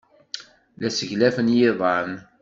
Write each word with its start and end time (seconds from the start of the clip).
La 0.79 0.89
sseglafen 0.91 1.53
yiḍan. 1.57 2.11